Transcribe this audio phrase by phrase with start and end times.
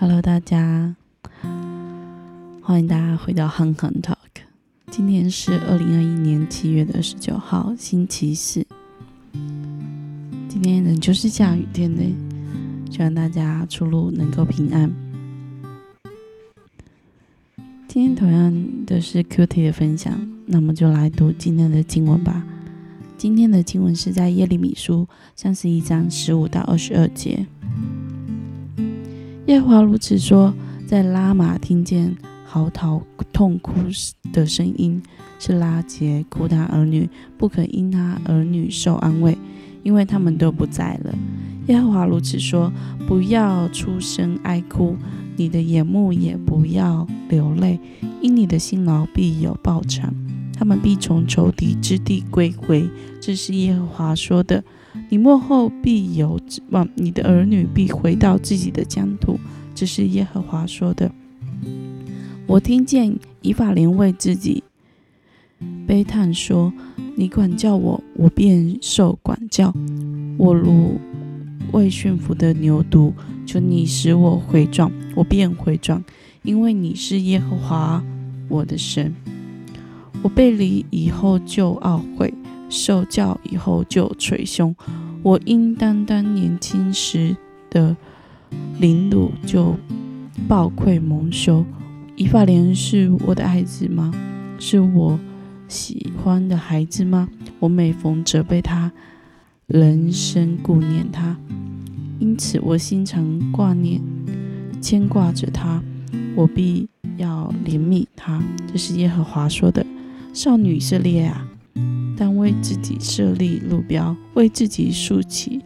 [0.00, 0.94] Hello，大家，
[2.62, 4.14] 欢迎大家回到 Hong Kong Talk。
[4.92, 8.64] 今天是二零二一年七月的十九号，星期四。
[10.48, 12.00] 今天仍旧是下雨天呢，
[12.88, 14.88] 希望大家出入能够平安。
[17.88, 22.46] 今天同样的是 Q T 的分享，那么就来读今天的经文吧。
[23.16, 27.44] 今天的经文是在耶利米书三十一章十五到二十二节。
[29.48, 30.52] 耶和华如此说：
[30.86, 33.00] 在拉玛听见嚎啕
[33.32, 33.72] 痛哭
[34.30, 35.02] 的声音，
[35.38, 39.38] 是拉杰哭他儿女，不可因他儿女受安慰，
[39.82, 41.14] 因为他们都不在了。
[41.68, 42.70] 耶和华如此说：
[43.06, 44.94] 不要出声哀哭，
[45.36, 47.80] 你的眼目也不要流泪，
[48.20, 50.12] 因你的辛劳必有报偿，
[50.52, 52.86] 他们必从仇敌之地归回。
[53.18, 54.62] 这是耶和华说的。
[55.10, 59.38] 你幕后必有指望，你的儿女必回到自己的疆土。
[59.74, 61.10] 这是耶和华说的。
[62.46, 64.62] 我听见以法莲为自己
[65.86, 66.72] 悲叹说
[67.16, 69.72] ：“你管教我，我便受管教；
[70.36, 70.98] 我如
[71.72, 73.12] 未驯服的牛犊，
[73.46, 76.04] 求你使我回转，我便回转，
[76.42, 78.02] 因为你是耶和华
[78.48, 79.14] 我的神。
[80.22, 82.32] 我背离以后就懊悔。”
[82.68, 84.74] 受教以后就捶胸，
[85.22, 87.36] 我应当当年轻时
[87.70, 87.96] 的
[88.78, 89.76] 凌辱就
[90.46, 91.64] 暴愧蒙羞。
[92.16, 94.12] 以法莲是我的孩子吗？
[94.58, 95.18] 是我
[95.68, 97.28] 喜欢的孩子吗？
[97.60, 98.90] 我每逢责备他，
[99.66, 101.36] 人生顾念他，
[102.18, 104.00] 因此我心常挂念、
[104.80, 105.82] 牵挂着他，
[106.34, 108.42] 我必要怜悯他。
[108.66, 109.86] 这是耶和华说的。
[110.32, 111.48] 少女以色列啊！
[112.16, 115.60] 但为自己设立路标，为自己竖起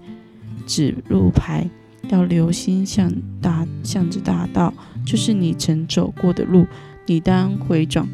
[0.66, 1.68] 指路牌，
[2.08, 4.72] 要留心向大向着大道，
[5.04, 6.66] 就是你曾走过的路。
[7.06, 8.08] 你当回转，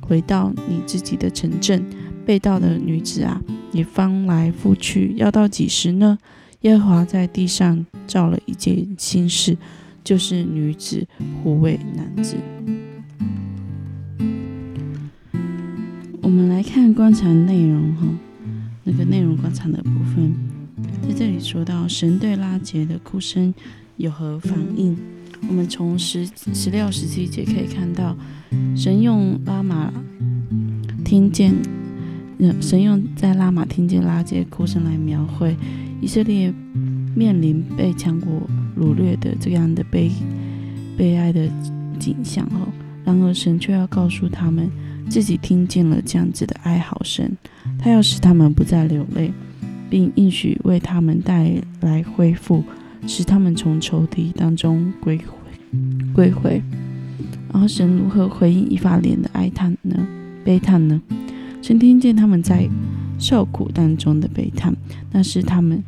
[0.00, 1.84] 回到你自己的城镇。
[2.24, 3.42] 被盗的女子啊，
[3.72, 6.18] 你翻来覆去，要到几时呢？
[6.60, 9.56] 耶和华在地上造了一件新事，
[10.04, 11.04] 就是女子
[11.42, 12.36] 护卫男子。
[16.62, 18.06] 来看观察内容哈，
[18.84, 20.32] 那个内容观察的部分，
[21.02, 23.52] 在这里说到神对拉杰的哭声
[23.96, 24.96] 有何反应？
[25.48, 26.24] 我们从十
[26.54, 28.16] 十六、十七节可以看到，
[28.76, 29.92] 神用拉玛
[31.04, 31.52] 听见，
[32.60, 35.56] 神用在拉玛听见拉杰哭声来描绘
[36.00, 36.54] 以色列
[37.16, 40.12] 面临被强国掳掠的这样的悲
[40.96, 41.48] 悲哀的
[41.98, 42.68] 景象哈。
[43.04, 44.70] 然而神却要告诉他们。
[45.10, 47.30] 自己听见了这样子的哀嚎声，
[47.78, 49.30] 他要使他们不再流泪，
[49.90, 52.64] 并应许为他们带来恢复，
[53.06, 55.34] 使他们从仇敌当中归回。
[56.14, 56.62] 归回。
[57.52, 60.06] 然后神如何回应以法莲的哀叹呢？
[60.44, 61.02] 悲叹呢？
[61.60, 62.66] 神听见他们在
[63.18, 64.74] 受苦当中的悲叹，
[65.10, 65.82] 那是他们，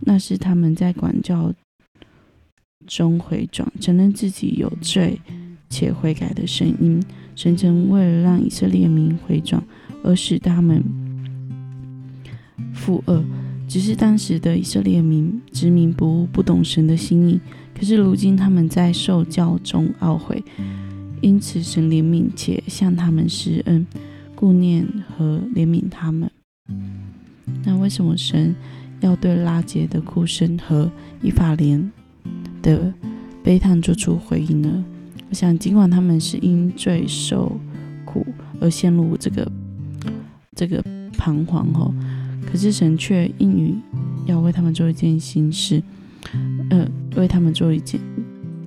[0.00, 1.52] 那是他们在管教
[2.86, 5.20] 中回转，承认自己有罪
[5.68, 7.02] 且悔改的声音。
[7.34, 9.62] 神曾为了让以色列民回转，
[10.02, 10.82] 而使他们
[12.72, 13.24] 负恶。
[13.68, 17.38] 只是当时的以色列民执迷不悟，不懂神的心意。
[17.78, 20.42] 可是如今他们在受教中懊悔，
[21.20, 23.86] 因此神怜悯且向他们施恩，
[24.34, 26.30] 顾念和怜悯他们。
[27.62, 28.56] 那为什么神
[29.00, 30.90] 要对拉结的哭声和
[31.20, 31.92] 以法莲
[32.62, 32.92] 的
[33.44, 34.84] 悲叹做出回应呢？
[35.30, 37.60] 我想，尽管他们是因罪受
[38.04, 38.26] 苦
[38.60, 39.50] 而陷入这个
[40.54, 41.92] 这个彷徨吼，
[42.50, 43.78] 可是神却应允
[44.26, 45.82] 要为他们做一件新事，
[46.70, 48.00] 呃，为他们做一件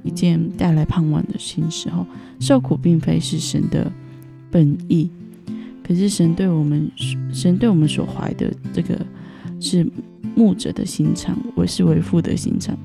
[0.03, 2.05] 一件带来盼望的新事吼。
[2.39, 3.91] 受苦并非是神的
[4.49, 5.09] 本意，
[5.83, 6.91] 可是神对我们
[7.33, 8.99] 神对我们所怀的这个
[9.59, 9.87] 是
[10.35, 12.77] 牧者的心肠，我是为父的心肠，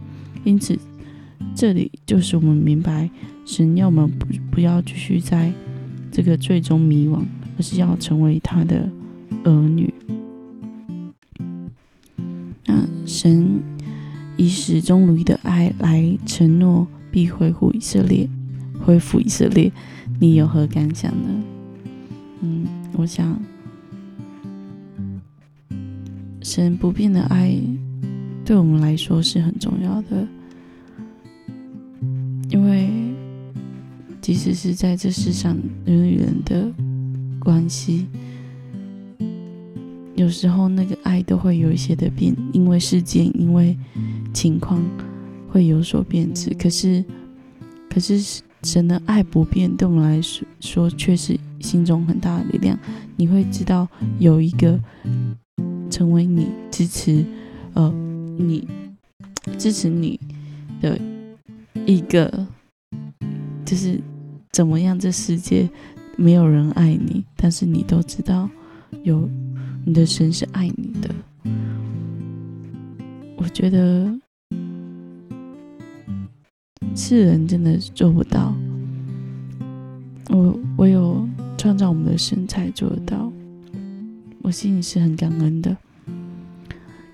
[0.45, 0.79] 因此
[1.55, 3.11] 这里就是我们明白。
[3.45, 5.53] 神要我们不不要继续在
[6.11, 7.23] 这个最终迷惘，
[7.57, 8.91] 而是要成为他的
[9.45, 9.95] 儿女。
[12.65, 13.63] 那神
[14.37, 18.29] 以始终如一的爱来承诺，必恢复以色列，
[18.81, 19.71] 恢复以色列。
[20.19, 21.45] 你有何感想呢？
[22.41, 23.41] 嗯，我想
[26.43, 27.57] 神不变的爱
[28.45, 30.27] 对我们来说是很重要的，
[34.27, 36.69] 即使是在这世上人与人的
[37.39, 38.07] 关系，
[40.17, 43.79] 有时候那个爱都会有一些的变，因为事件，因为
[44.35, 44.83] 情况
[45.49, 46.53] 会有所变质。
[46.59, 47.05] 可是
[47.89, 52.77] 可是神的爱不变，对我们来说说却是心中很大的力量。
[53.15, 53.87] 你会知道
[54.19, 54.77] 有一个
[55.89, 57.25] 成为你支持，
[57.75, 57.89] 呃，
[58.37, 58.67] 你
[59.57, 60.19] 支持你
[60.81, 60.99] 的
[61.87, 62.45] 一个，
[63.65, 64.01] 就是
[64.53, 64.99] 怎么样？
[64.99, 65.69] 这世界
[66.17, 68.49] 没有人爱你，但是你都知道
[69.03, 69.29] 有
[69.85, 71.15] 你的神是爱你的。
[73.37, 74.19] 我觉得
[76.95, 78.55] 世人真的做不到。
[80.31, 83.31] 我我有创造我们的身材做得到，
[84.43, 85.77] 我心里是很感恩的。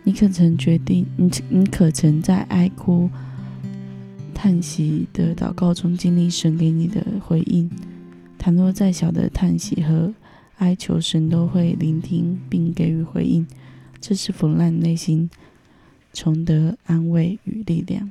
[0.05, 1.07] 你可曾决定？
[1.17, 3.09] 你你可曾在哀哭、
[4.43, 7.71] 叹息的祷告中经历神给你的回应？
[8.37, 10.13] 倘若再小的叹息和
[10.57, 13.47] 哀求，神都会聆听并给予回应，
[14.01, 15.31] 这是否让内心
[16.13, 18.11] 重得安慰与力量？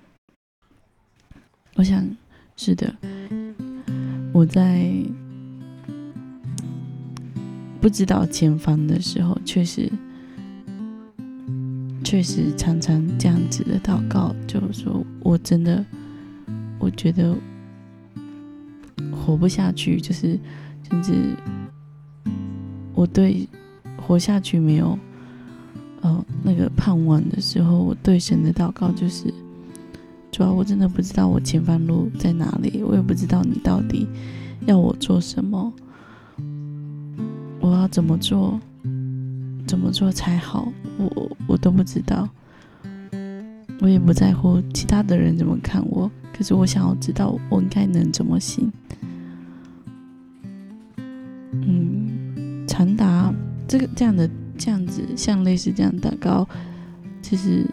[1.75, 2.01] 我想
[2.55, 2.95] 是的。
[4.31, 4.89] 我在
[7.81, 9.91] 不知道前方的时候，确实。
[12.05, 15.85] 确实常常这样子的祷告，就是说我真的，
[16.81, 17.33] 我觉得
[19.11, 20.37] 活不下去，就是
[20.89, 21.13] 甚至
[22.93, 23.47] 我对
[23.95, 24.97] 活下去没有
[26.01, 29.33] 呃那个盼望的时候，我对神的祷告就是，
[30.31, 34.07] 主要我真的不知道我前方路在哪里，我也不知道你到底
[34.65, 35.71] 要我做什么，
[37.61, 38.59] 我要怎么做。
[39.67, 40.67] 怎么做才好？
[40.97, 42.27] 我我都不知道，
[43.79, 46.11] 我也不在乎其他的人怎么看我。
[46.35, 48.71] 可是我想要知道，我应该能怎么行？
[51.51, 53.33] 嗯，传达
[53.67, 56.47] 这个这样的这样子，像类似这样祷告，
[57.21, 57.65] 其实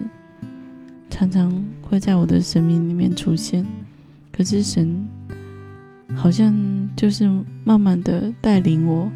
[1.10, 3.64] 常常会在我的生命里面出现。
[4.32, 5.06] 可是神
[6.14, 6.54] 好像
[6.96, 7.28] 就是
[7.64, 9.10] 慢慢的带领我。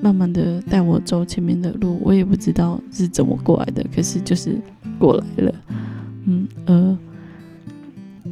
[0.00, 4.60] 慢慢的带我走前面的路，我也不知道是怎么过来的，可是就是
[4.98, 5.54] 过来了。
[6.24, 6.98] 嗯，而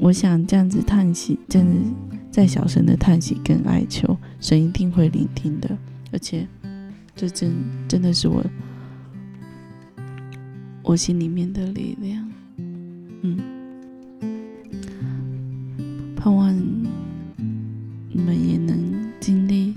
[0.01, 1.75] 我想这样子叹息，真的
[2.31, 5.77] 再小声的叹息跟哀求，神一定会聆听的。
[6.11, 6.47] 而且，
[7.15, 7.53] 这真
[7.87, 8.43] 真的是我
[10.83, 12.33] 我心里面的力量。
[13.23, 13.39] 嗯，
[16.17, 16.51] 盼望
[18.09, 18.77] 你们也能
[19.21, 19.75] 经历。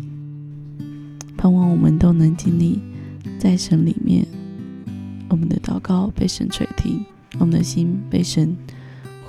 [1.35, 2.79] 盼望我们都能经历
[3.37, 4.25] 在神里面，
[5.27, 7.03] 我们的祷告被神垂听，
[7.39, 8.55] 我们的心被神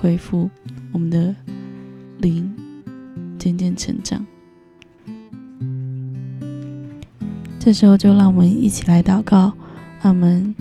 [0.04, 0.50] 恢复，
[0.92, 1.34] 我们的
[2.18, 2.54] 灵
[3.38, 4.22] 渐渐成长。
[7.58, 9.54] 这时候就让我们一起来祷告，
[10.02, 10.54] 让我们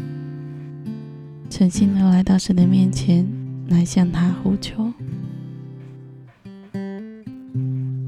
[1.49, 3.27] 诚心的来到神的面前，
[3.67, 4.93] 来向他呼求。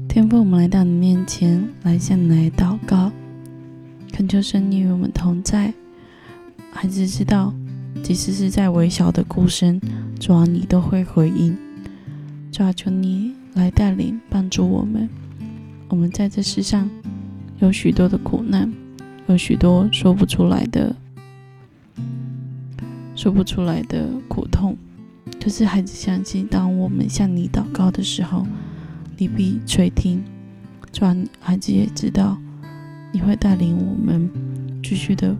[0.08, 3.12] 天父，我们来到你面前，来向你来祷告。
[4.10, 5.74] 恳求神与我们同在，
[6.72, 7.52] 孩子知道，
[8.02, 9.78] 即使是在微小的哭声，
[10.18, 11.56] 主啊，你都会回应。
[12.50, 15.08] 主啊，求你来带领帮助我们。
[15.88, 16.90] 我们在这世上
[17.60, 18.72] 有许多的苦难，
[19.28, 20.94] 有许多说不出来的、
[23.14, 24.76] 说不出来的苦痛。
[25.40, 28.46] 可是孩子相信，当我们向你祷告的时候，
[29.16, 30.24] 你必垂听。
[30.92, 32.38] 主啊，孩子也知道。
[33.12, 34.28] 你会带领我们
[34.82, 35.34] 继续的，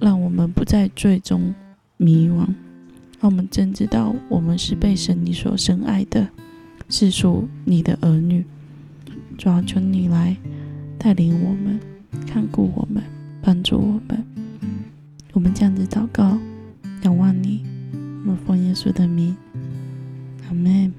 [0.00, 1.54] 让我们不再最终
[1.98, 2.46] 迷惘，
[3.20, 6.26] 让我们真知道我们是被神你所深爱的，
[6.88, 8.44] 是属你的儿女。
[9.36, 10.34] 主要求你来
[10.98, 11.78] 带领我们，
[12.26, 13.02] 看顾我们，
[13.42, 14.24] 帮助我们。
[15.32, 16.38] 我们这样子祷告，
[17.02, 17.62] 仰望你，
[17.92, 19.36] 我们奉耶稣的名。
[20.48, 20.92] 阿门